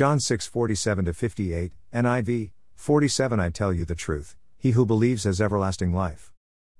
[0.00, 5.42] John 6 47 58, NIV, 47 I tell you the truth, he who believes has
[5.42, 6.32] everlasting life.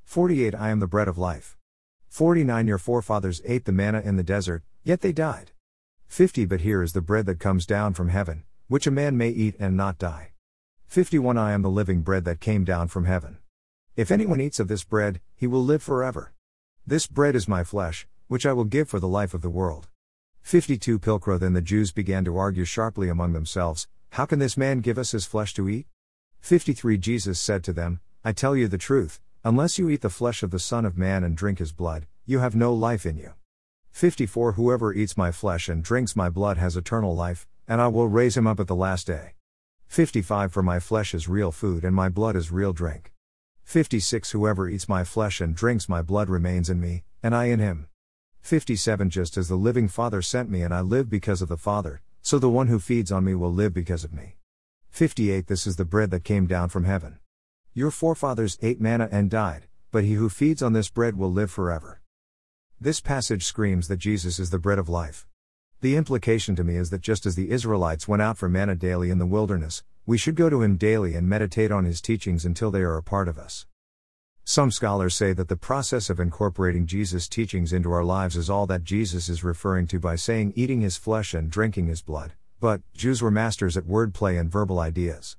[0.04, 1.58] 48 I am the bread of life.
[2.08, 5.50] 49 Your forefathers ate the manna in the desert, yet they died.
[6.06, 9.28] 50 But here is the bread that comes down from heaven, which a man may
[9.28, 10.30] eat and not die.
[10.86, 13.36] 51 I am the living bread that came down from heaven.
[13.96, 16.32] If anyone eats of this bread, he will live forever.
[16.86, 19.89] This bread is my flesh, which I will give for the life of the world.
[20.42, 24.80] 52 Pilcrow Then the Jews began to argue sharply among themselves, How can this man
[24.80, 25.86] give us his flesh to eat?
[26.40, 30.42] 53 Jesus said to them, I tell you the truth, unless you eat the flesh
[30.42, 33.34] of the Son of Man and drink his blood, you have no life in you.
[33.92, 38.08] 54 Whoever eats my flesh and drinks my blood has eternal life, and I will
[38.08, 39.34] raise him up at the last day.
[39.86, 43.12] 55 For my flesh is real food and my blood is real drink.
[43.64, 47.58] 56 Whoever eats my flesh and drinks my blood remains in me, and I in
[47.58, 47.89] him.
[48.42, 52.02] 57 Just as the living Father sent me and I live because of the Father,
[52.20, 54.36] so the one who feeds on me will live because of me.
[54.88, 57.18] 58 This is the bread that came down from heaven.
[57.74, 61.50] Your forefathers ate manna and died, but he who feeds on this bread will live
[61.50, 62.00] forever.
[62.80, 65.26] This passage screams that Jesus is the bread of life.
[65.80, 69.10] The implication to me is that just as the Israelites went out for manna daily
[69.10, 72.70] in the wilderness, we should go to him daily and meditate on his teachings until
[72.70, 73.66] they are a part of us.
[74.50, 78.66] Some scholars say that the process of incorporating Jesus' teachings into our lives is all
[78.66, 82.80] that Jesus is referring to by saying eating his flesh and drinking his blood, but
[82.92, 85.36] Jews were masters at wordplay and verbal ideas.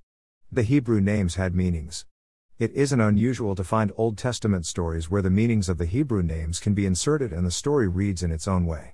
[0.50, 2.06] The Hebrew names had meanings.
[2.58, 6.62] It isn't unusual to find Old Testament stories where the meanings of the Hebrew names
[6.62, 8.94] can be inserted and the story reads in its own way.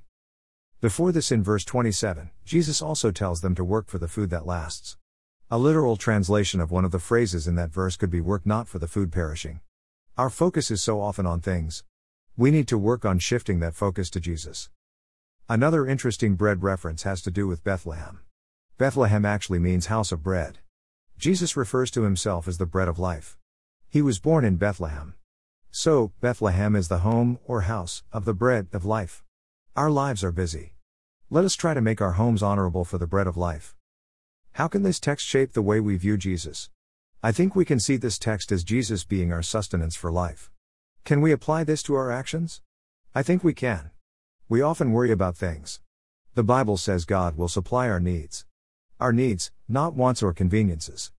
[0.82, 4.48] Before this, in verse 27, Jesus also tells them to work for the food that
[4.48, 4.98] lasts.
[5.52, 8.68] A literal translation of one of the phrases in that verse could be work not
[8.68, 9.60] for the food perishing.
[10.18, 11.84] Our focus is so often on things.
[12.36, 14.72] We need to work on shifting that focus to Jesus.
[15.48, 18.22] Another interesting bread reference has to do with Bethlehem.
[18.80, 20.58] Bethlehem actually means house of bread.
[21.20, 23.38] Jesus refers to himself as the bread of life.
[23.90, 25.14] He was born in Bethlehem.
[25.70, 29.23] So, Bethlehem is the home, or house, of the bread of life.
[29.76, 30.73] Our lives are busy.
[31.30, 33.76] Let us try to make our homes honorable for the bread of life.
[34.54, 36.72] How can this text shape the way we view Jesus?
[37.23, 40.52] I think we can see this text as Jesus being our sustenance for life.
[41.04, 42.61] Can we apply this to our actions?
[43.16, 43.89] I think we can.
[44.48, 45.80] We often worry about things.
[46.36, 48.45] The Bible says God will supply our needs.
[49.00, 51.11] Our needs, not wants or conveniences.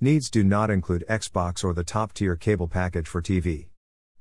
[0.00, 3.66] Needs do not include Xbox or the top tier cable package for TV.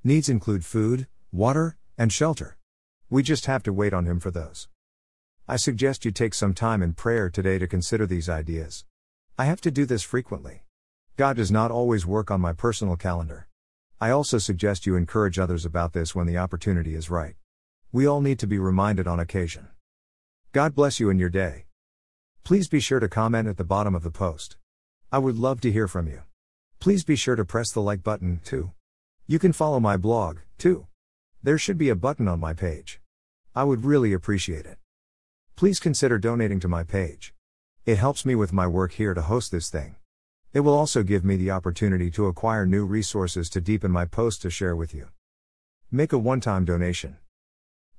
[0.03, 2.57] Needs include food, water, and shelter.
[3.09, 4.67] We just have to wait on Him for those.
[5.47, 8.83] I suggest you take some time in prayer today to consider these ideas.
[9.39, 10.63] I have to do this frequently.
[11.21, 13.47] God does not always work on my personal calendar.
[13.99, 17.35] I also suggest you encourage others about this when the opportunity is right.
[17.91, 19.67] We all need to be reminded on occasion.
[20.51, 21.65] God bless you in your day.
[22.43, 24.57] Please be sure to comment at the bottom of the post.
[25.11, 26.23] I would love to hear from you.
[26.79, 28.71] Please be sure to press the like button, too.
[29.27, 30.87] You can follow my blog, too.
[31.43, 32.99] There should be a button on my page.
[33.53, 34.79] I would really appreciate it.
[35.55, 37.35] Please consider donating to my page.
[37.85, 39.97] It helps me with my work here to host this thing.
[40.53, 44.41] It will also give me the opportunity to acquire new resources to deepen my post
[44.41, 45.07] to share with you.
[45.89, 47.17] Make a one time donation.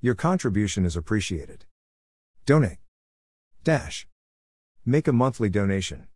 [0.00, 1.64] Your contribution is appreciated.
[2.44, 2.78] Donate.
[3.64, 4.06] Dash.
[4.84, 6.08] Make a monthly donation.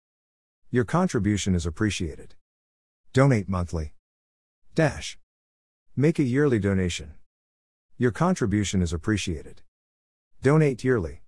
[0.71, 2.35] Your contribution is appreciated.
[3.13, 3.95] Donate monthly.
[4.75, 5.19] Dash.
[5.95, 7.15] Make a yearly donation.
[7.97, 9.63] Your contribution is appreciated.
[10.43, 11.23] Donate yearly.